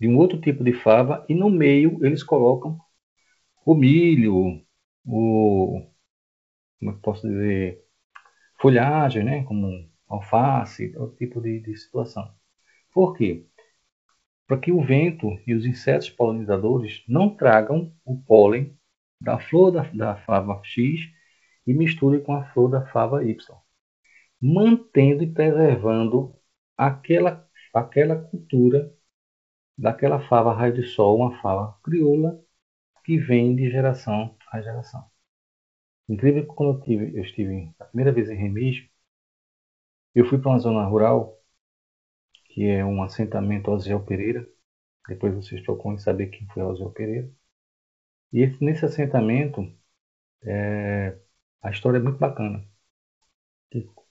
[0.00, 2.78] de um outro tipo de fava, e no meio eles colocam
[3.66, 4.62] o milho,
[5.06, 5.86] o
[6.78, 7.84] como é que posso dizer,
[8.60, 12.32] folhagem, né, como alface, outro tipo de, de situação.
[12.92, 13.46] Por quê?
[14.48, 18.74] para que o vento e os insetos polinizadores não tragam o pólen
[19.20, 21.00] da flor da, da fava X
[21.66, 23.36] e misturem com a flor da fava Y,
[24.40, 26.34] mantendo e preservando
[26.78, 28.90] aquela, aquela cultura
[29.76, 32.42] daquela fava raio de sol, uma fava crioula
[33.04, 35.04] que vem de geração a geração.
[36.08, 38.88] Incrível que quando eu, tive, eu estive a primeira vez em Remígio,
[40.20, 41.38] eu fui para uma zona rural
[42.46, 44.48] que é um assentamento Osiel Pereira.
[45.08, 47.30] Depois vocês procuram saber quem foi Osiel Pereira.
[48.32, 49.60] E esse, nesse assentamento,
[50.44, 51.18] é,
[51.62, 52.66] a história é muito bacana.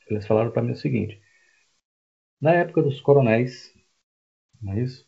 [0.09, 1.21] Eles falaram para mim o seguinte:
[2.41, 3.71] na época dos coronéis,
[4.61, 5.07] não é isso?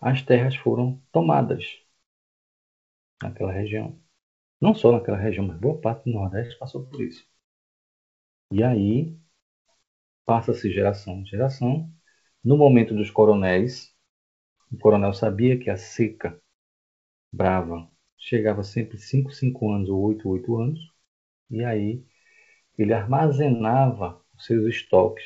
[0.00, 1.64] As terras foram tomadas
[3.22, 4.00] naquela região.
[4.60, 7.26] Não só naquela região, mas boa parte do Nordeste passou por isso.
[8.50, 9.18] E aí
[10.24, 11.90] passa-se geração em geração
[12.44, 13.94] no momento dos coronéis,
[14.72, 16.40] o coronel sabia que a seca
[17.32, 20.80] brava chegava sempre 5, 5 anos ou 8, 8 anos,
[21.50, 22.04] e aí
[22.78, 25.24] ele armazenava os seus estoques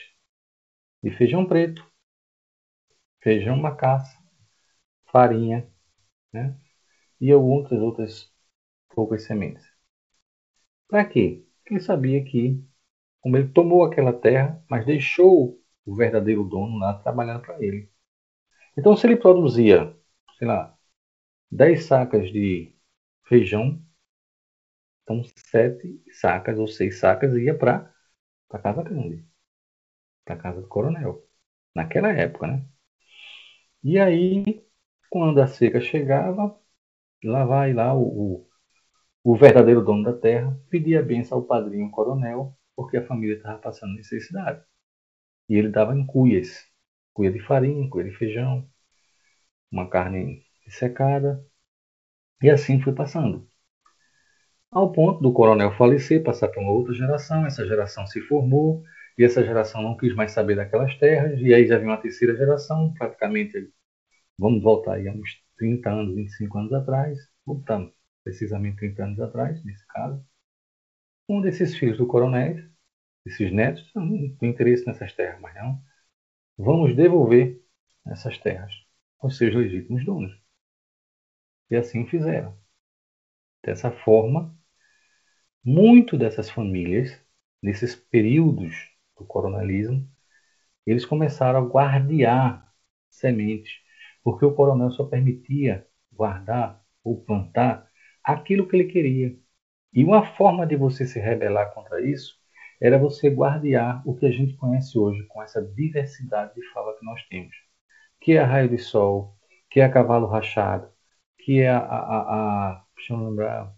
[1.03, 1.85] de feijão preto,
[3.21, 4.19] feijão macaça,
[5.13, 5.69] farinha,
[6.33, 6.59] né?
[7.21, 8.33] e algumas outras
[8.95, 9.67] poucas sementes.
[10.87, 11.45] Para quê?
[11.59, 12.63] Porque ele sabia que,
[13.21, 17.91] como ele tomou aquela terra, mas deixou o verdadeiro dono lá trabalhando para ele.
[18.77, 19.97] Então, se ele produzia,
[20.39, 20.77] sei lá,
[21.51, 22.75] 10 sacas de
[23.25, 23.83] feijão,
[25.03, 27.93] então 7 sacas ou 6 sacas ia para
[28.51, 29.27] a casa grande,
[30.25, 31.27] para a casa do coronel,
[31.75, 32.67] naquela época, né?
[33.83, 34.65] E aí,
[35.11, 36.59] quando a seca chegava,
[37.25, 41.91] lá vai lá o, o, o verdadeiro dono da terra pedia a benção ao padrinho
[41.93, 44.64] coronel, porque a família estava passando necessidade.
[45.49, 46.64] E ele dava em cuias,
[47.12, 48.71] cuia de farinha, cuia de feijão,
[49.69, 51.45] uma carne secada,
[52.41, 53.51] e assim foi passando.
[54.71, 58.85] Ao ponto do coronel falecer, passar para uma outra geração, essa geração se formou,
[59.19, 62.37] e essa geração não quis mais saber daquelas terras, e aí já vinha uma terceira
[62.37, 63.73] geração, praticamente,
[64.38, 69.64] vamos voltar aí a uns 30 anos, 25 anos atrás, voltamos precisamente 30 anos atrás,
[69.64, 70.25] nesse caso,
[71.29, 72.57] um desses filhos do coronel
[73.27, 75.83] esses netos não têm interesse nessas terras, mas não.
[76.59, 77.62] Vamos devolver
[78.07, 78.73] essas terras
[79.21, 80.33] aos seus legítimos donos.
[81.71, 82.55] E assim fizeram.
[83.62, 84.53] Dessa forma,
[85.64, 87.11] muito dessas famílias,
[87.62, 88.75] nesses períodos
[89.17, 90.09] do coronelismo,
[90.87, 92.73] eles começaram a guardear
[93.11, 93.73] sementes,
[94.25, 97.91] porque o coronel só permitia guardar ou plantar
[98.25, 99.38] aquilo que ele queria.
[99.92, 102.37] E uma forma de você se rebelar contra isso
[102.81, 107.05] era você guardear o que a gente conhece hoje com essa diversidade de fala que
[107.05, 107.55] nós temos,
[108.20, 109.37] que é a raio de sol,
[109.70, 110.88] que é a cavalo rachado,
[111.38, 113.74] que é a, a, a deixa eu lembrar,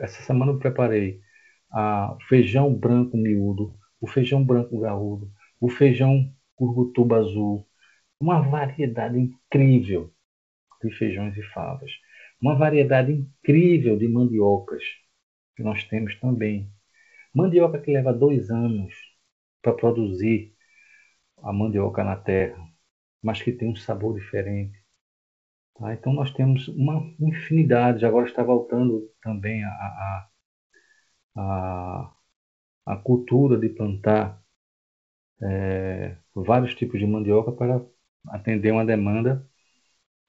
[0.00, 1.20] essa semana eu preparei
[1.72, 7.66] a feijão branco miúdo, o feijão branco garrudo, o feijão curgutuba azul,
[8.20, 10.12] uma variedade incrível
[10.82, 11.90] de feijões e favas,
[12.40, 14.84] uma variedade incrível de mandiocas
[15.56, 16.70] que nós temos também.
[17.34, 18.94] Mandioca que leva dois anos
[19.62, 20.54] para produzir
[21.42, 22.58] a mandioca na terra,
[23.22, 24.78] mas que tem um sabor diferente.
[25.76, 25.94] Tá?
[25.94, 30.28] Então nós temos uma infinidade, agora está voltando também a, a,
[31.36, 32.14] a,
[32.86, 34.42] a cultura de plantar
[35.42, 37.84] é, vários tipos de mandioca para
[38.28, 39.46] atender uma demanda,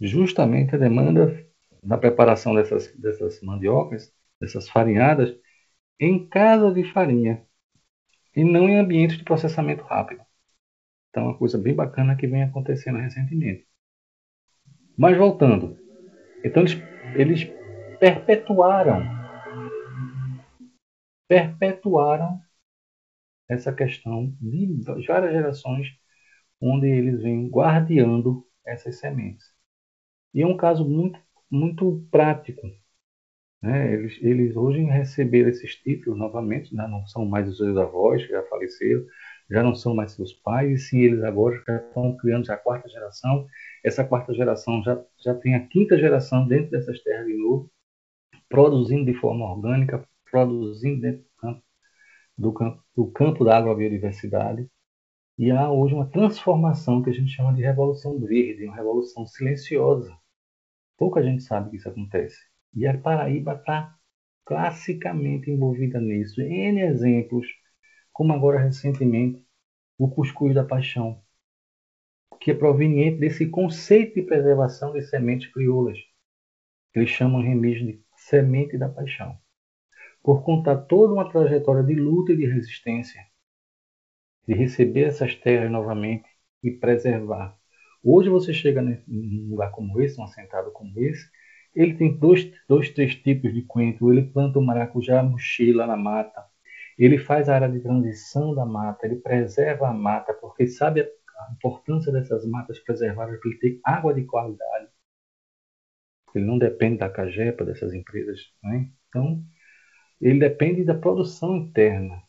[0.01, 1.45] justamente a demanda
[1.83, 5.35] da preparação dessas, dessas mandiocas, dessas farinhadas,
[5.99, 7.45] em casa de farinha
[8.35, 10.23] e não em ambiente de processamento rápido.
[11.09, 13.67] Então, é uma coisa bem bacana que vem acontecendo recentemente.
[14.97, 15.77] Mas voltando,
[16.43, 16.77] então eles,
[17.15, 17.43] eles
[17.99, 19.03] perpetuaram,
[21.27, 22.41] perpetuaram
[23.49, 25.87] essa questão de várias gerações
[26.61, 29.45] onde eles vêm guardeando essas sementes.
[30.33, 31.19] E é um caso muito,
[31.49, 32.61] muito prático.
[33.61, 33.93] Né?
[33.93, 36.87] Eles, eles hoje receberam esses títulos novamente, né?
[36.87, 39.05] não são mais os seus avós, que já faleceram,
[39.49, 42.57] já não são mais seus pais, e sim eles agora já estão criando já a
[42.57, 43.47] quarta geração.
[43.83, 47.71] Essa quarta geração já, já tem a quinta geração dentro dessas terras de novo,
[48.49, 51.63] produzindo de forma orgânica, produzindo dentro do campo,
[52.37, 54.69] do campo, do campo da agrobiodiversidade.
[55.37, 60.15] E há hoje uma transformação que a gente chama de revolução verde, uma revolução silenciosa.
[60.97, 62.37] Pouca gente sabe que isso acontece.
[62.75, 63.95] E a Paraíba está
[64.43, 66.41] classicamente envolvida nisso.
[66.41, 67.47] N exemplos
[68.11, 69.45] como agora recentemente
[69.97, 71.21] o cuscuz da paixão,
[72.39, 75.97] que é proveniente desse conceito de preservação de sementes crioulas,
[76.91, 79.37] que eles chamam remis de semente da paixão,
[80.21, 83.21] por contar toda uma trajetória de luta e de resistência,
[84.47, 86.29] de receber essas terras novamente
[86.61, 87.57] e preservar.
[88.03, 91.29] Hoje você chega num lugar como esse, um assentado como esse,
[91.75, 94.11] ele tem dois, dois três tipos de coentro.
[94.11, 96.45] Ele planta o maracujá mochila na mata,
[96.97, 101.51] ele faz a área de transição da mata, ele preserva a mata, porque sabe a
[101.53, 104.87] importância dessas matas preservadas, porque ele tem água de qualidade.
[106.35, 108.39] Ele não depende da cajepa dessas empresas.
[108.63, 108.89] Né?
[109.09, 109.43] Então,
[110.21, 112.21] ele depende da produção interna.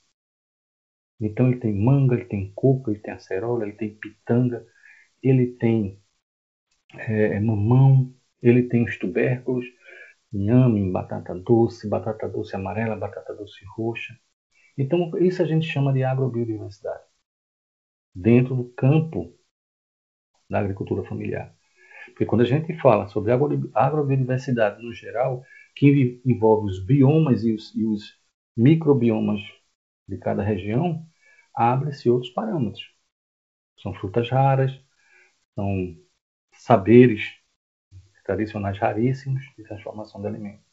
[1.20, 4.66] Então, ele tem manga, ele tem coco, ele tem acerola, ele tem pitanga,
[5.22, 6.00] ele tem
[6.94, 9.64] é, mamão, ele tem os tubérculos,
[10.33, 14.18] inhame, batata doce, batata doce amarela, batata doce roxa.
[14.79, 17.05] Então, isso a gente chama de agrobiodiversidade,
[18.14, 19.35] dentro do campo
[20.49, 21.55] da agricultura familiar.
[22.07, 23.33] Porque quando a gente fala sobre
[23.75, 25.42] agrobiodiversidade no geral,
[25.75, 28.18] que envolve os biomas e os, e os
[28.57, 29.40] microbiomas
[30.09, 31.05] de cada região,
[31.55, 32.85] abre-se outros parâmetros.
[33.79, 34.72] São frutas raras,
[35.55, 35.96] são
[36.53, 37.22] saberes
[38.26, 40.66] tradicionais raríssimos de transformação de alimentos.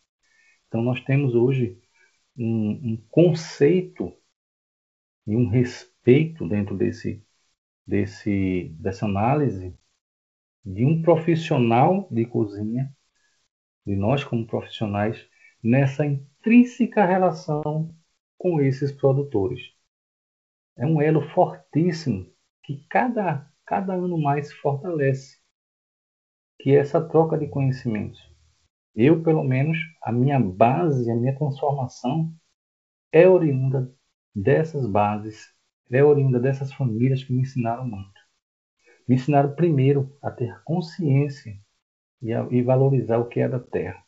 [0.68, 1.80] Então, nós temos hoje
[2.36, 4.12] um, um conceito
[5.28, 7.24] e um respeito dentro desse,
[7.86, 9.78] desse, dessa análise
[10.66, 12.92] de um profissional de cozinha,
[13.86, 15.28] de nós como profissionais,
[15.62, 17.96] nessa intrínseca relação
[18.38, 19.62] com esses produtores.
[20.76, 22.34] É um elo fortíssimo
[22.64, 25.43] que cada, cada ano mais fortalece,
[26.64, 28.22] que é essa troca de conhecimentos.
[28.96, 32.34] Eu, pelo menos, a minha base, a minha transformação
[33.12, 33.94] é oriunda
[34.34, 35.54] dessas bases,
[35.92, 38.18] é oriunda dessas famílias que me ensinaram muito.
[39.06, 41.54] Me ensinaram primeiro a ter consciência
[42.22, 44.02] e, a, e valorizar o que é da terra.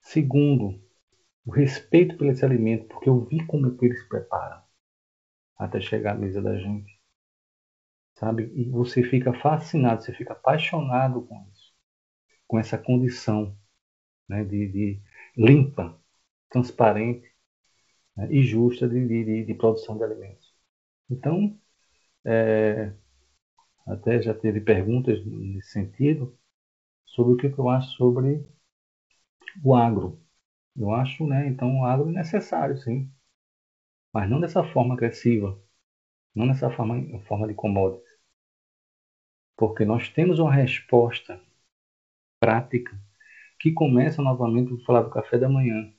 [0.00, 0.82] Segundo,
[1.46, 4.60] o respeito por esse alimento, porque eu vi como é que eles preparam
[5.56, 6.99] até chegar à mesa da gente.
[8.20, 8.52] Sabe?
[8.54, 11.70] E você fica fascinado, você fica apaixonado com isso
[12.50, 13.56] com essa condição
[14.28, 15.02] né, de, de,
[15.36, 15.96] limpa,
[16.50, 17.32] transparente
[18.16, 20.52] né, e justa de, de, de, produção de alimentos.
[21.08, 21.56] Então,
[22.24, 22.92] é,
[23.86, 26.36] até já teve perguntas nesse sentido
[27.06, 28.44] sobre o que eu acho sobre
[29.62, 30.20] o agro.
[30.76, 31.46] Eu acho, né?
[31.48, 33.12] Então o agro é necessário, sim.
[34.12, 35.60] Mas não dessa forma agressiva.
[36.34, 36.96] Não dessa forma,
[37.28, 38.09] forma de commodities.
[39.60, 41.38] Porque nós temos uma resposta
[42.40, 42.98] prática
[43.58, 45.92] que começa novamente, vou falar do café da manhã.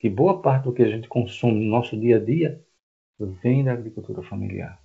[0.00, 2.66] Que boa parte do que a gente consome no nosso dia a dia
[3.20, 4.84] vem da agricultura familiar.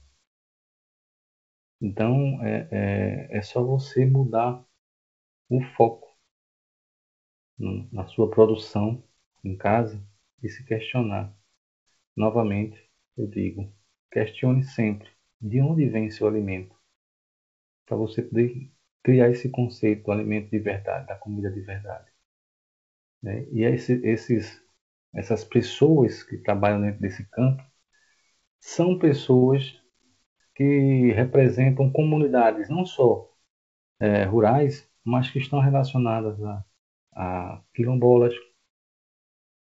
[1.81, 2.67] Então, é,
[3.31, 4.63] é, é só você mudar
[5.49, 6.15] o foco
[7.91, 9.03] na sua produção
[9.43, 9.99] em casa
[10.43, 11.35] e se questionar.
[12.15, 12.79] Novamente,
[13.17, 13.73] eu digo,
[14.11, 15.09] questione sempre
[15.41, 16.79] de onde vem seu alimento,
[17.91, 18.71] para você poder
[19.03, 22.09] criar esse conceito do alimento de verdade, da comida de verdade.
[23.21, 23.45] Né?
[23.51, 24.63] E esse, esses,
[25.13, 27.61] essas pessoas que trabalham dentro desse campo
[28.61, 29.77] são pessoas
[30.55, 33.29] que representam comunidades não só
[33.99, 36.65] é, rurais, mas que estão relacionadas a,
[37.13, 38.33] a quilombolas,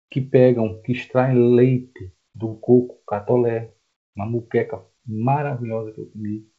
[0.10, 3.74] que pegam, que extraem leite do coco catolé,
[4.16, 6.53] uma muqueca maravilhosa que eu comi,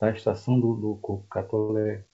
[0.00, 2.04] da estação do, do coco catolé.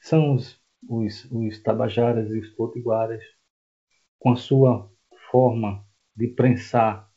[0.00, 3.22] São os, os, os tabajaras e os potiguaras,
[4.18, 4.90] com a sua
[5.30, 5.86] forma
[6.16, 7.10] de prensar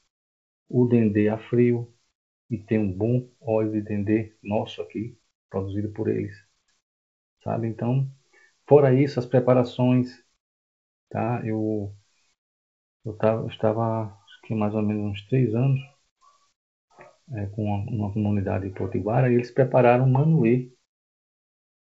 [0.70, 1.94] o dendê a frio,
[2.50, 5.18] e tem um bom óleo de dendê nosso aqui,
[5.50, 6.36] produzido por eles.
[7.44, 7.68] Sabe?
[7.68, 8.12] Então,
[8.68, 10.10] fora isso, as preparações,
[11.10, 11.42] tá?
[11.46, 11.96] Eu,
[13.06, 15.80] eu, tava, eu estava, acho que mais ou menos uns três anos,
[17.34, 20.72] é, com uma, uma, comunidade potiguara, e eles prepararam um manuê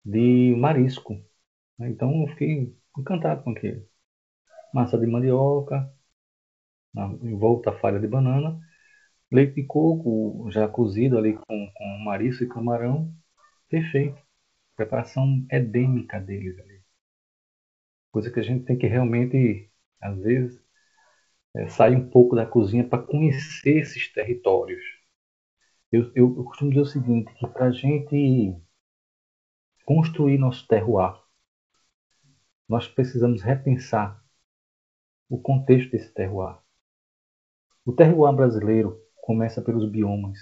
[0.03, 1.13] de marisco.
[1.79, 1.89] Né?
[1.89, 3.85] Então, eu fiquei encantado com aquilo.
[4.73, 5.91] Massa de mandioca,
[7.23, 8.59] em volta a falha de banana,
[9.31, 13.13] Leite de coco já cozido ali com, com marisco e camarão,
[13.69, 14.17] perfeito.
[14.75, 16.81] Preparação edêmica deles ali.
[18.11, 19.69] Coisa que a gente tem que realmente,
[20.01, 20.61] às vezes,
[21.55, 24.83] é, sair um pouco da cozinha para conhecer esses territórios.
[25.91, 28.55] Eu, eu, eu costumo dizer o seguinte, que para a gente
[29.85, 31.15] construir nosso terroir,
[32.67, 34.23] nós precisamos repensar
[35.29, 36.57] o contexto desse terroir.
[37.85, 40.39] O terroir brasileiro começa pelos biomas,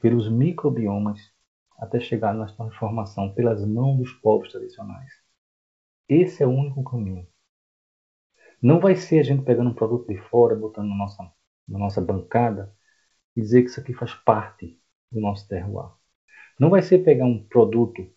[0.00, 1.18] pelos microbiomas,
[1.78, 5.10] até chegar na transformação pelas mãos dos povos tradicionais.
[6.08, 7.26] Esse é o único caminho.
[8.62, 11.32] Não vai ser a gente pegando um produto de fora, botando na nossa,
[11.66, 12.75] na nossa bancada
[13.36, 14.80] e dizer que isso aqui faz parte
[15.12, 15.90] do nosso terroir.
[16.58, 18.10] Não vai ser pegar um produto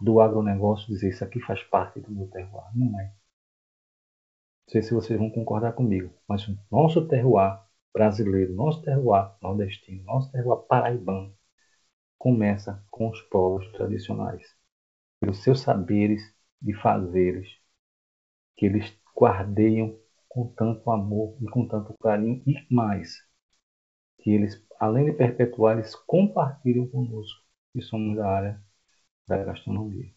[0.00, 2.66] do agronegócio e dizer isso aqui faz parte do meu terroir.
[2.74, 3.04] Não é.
[3.06, 7.58] Não sei se vocês vão concordar comigo, mas o nosso terroir
[7.92, 11.34] brasileiro, nosso terroir nordestino, nosso terroir paraibano,
[12.18, 14.42] começa com os povos tradicionais,
[15.20, 16.20] pelos seus saberes
[16.62, 17.48] e fazeres,
[18.56, 19.98] que eles guardeiam
[20.28, 23.26] com tanto amor e com tanto carinho, e mais,
[24.28, 27.40] que eles, além de perpetuar, eles compartilham conosco,
[27.72, 28.62] que somos da área
[29.26, 30.12] da gastronomia.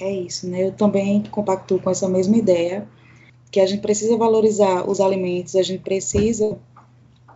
[0.00, 0.68] É isso, né?
[0.68, 2.88] Eu também compacto com essa mesma ideia,
[3.50, 6.56] que a gente precisa valorizar os alimentos, a gente precisa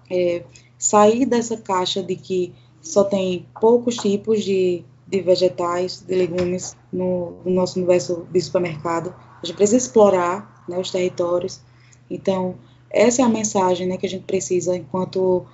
[0.09, 0.45] é,
[0.79, 7.43] sair dessa caixa de que só tem poucos tipos de, de vegetais, de legumes no,
[7.45, 9.13] no, nosso universo de supermercado.
[9.43, 11.61] A gente precisa explorar né, os territórios.
[12.11, 12.57] Então,
[12.91, 15.45] essa é a mensagem né, que a gente precisa, enquanto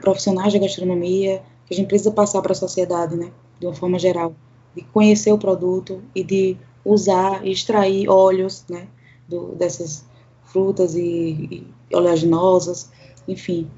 [0.00, 3.30] profissionais de gastronomia, que a gente precisa passar para a sociedade, né,
[3.60, 4.34] de uma forma geral
[4.74, 8.88] de conhecer o produto e de usar e extrair óleos, né,
[9.28, 10.04] do, dessas
[10.44, 12.90] frutas e, e oleaginosas,
[13.26, 13.70] enfim.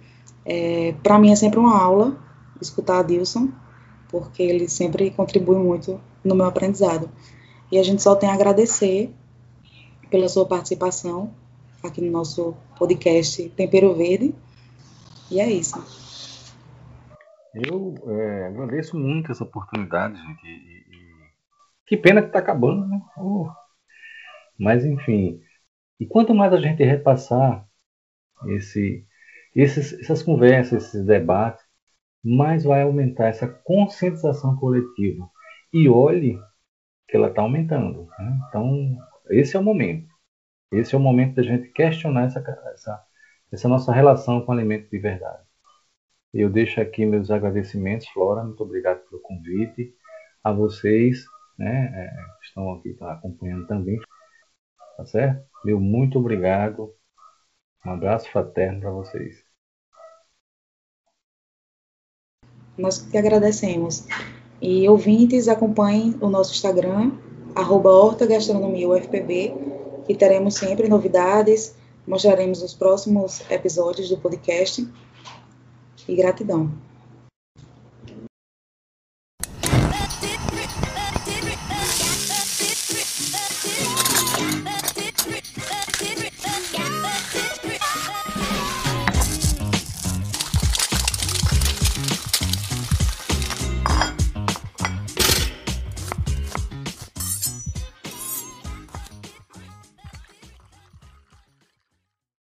[0.45, 2.17] É, Para mim é sempre uma aula
[2.61, 3.49] escutar a Dilson,
[4.09, 7.09] porque ele sempre contribui muito no meu aprendizado.
[7.71, 9.13] E a gente só tem a agradecer
[10.11, 11.33] pela sua participação
[11.83, 14.35] aqui no nosso podcast Tempero Verde.
[15.31, 15.79] E é isso.
[17.55, 20.47] Eu é, agradeço muito essa oportunidade, gente.
[20.47, 21.01] E, e...
[21.87, 23.01] Que pena que está acabando, né?
[23.17, 23.49] Oh.
[24.59, 25.41] Mas, enfim.
[25.99, 27.67] E quanto mais a gente repassar
[28.49, 29.07] esse,
[29.55, 31.65] esses, essas conversas, esses debates,
[32.23, 35.29] mais vai aumentar essa conscientização coletiva.
[35.73, 36.39] E olhe
[37.09, 38.09] que ela está aumentando.
[38.19, 38.39] Né?
[38.49, 38.99] Então,
[39.31, 40.09] esse é o momento.
[40.73, 42.41] Esse é o momento da gente questionar essa,
[42.73, 43.05] essa,
[43.53, 45.43] essa nossa relação com o alimento de verdade.
[46.33, 49.95] Eu deixo aqui meus agradecimentos, Flora, muito obrigado pelo convite.
[50.43, 51.25] A vocês,
[51.59, 52.09] né, é,
[52.41, 54.01] que estão aqui tá acompanhando também,
[54.97, 55.45] tá certo?
[55.65, 56.95] Meu muito obrigado.
[57.85, 59.45] Um abraço fraterno para vocês.
[62.79, 64.07] Nós que agradecemos.
[64.63, 67.13] E ouvintes, acompanhem o nosso Instagram,
[67.55, 69.55] arroba Horta Gastronomia UFPB,
[70.07, 71.75] que teremos sempre novidades,
[72.07, 74.87] mostraremos os próximos episódios do podcast.
[76.09, 76.71] E gratidão.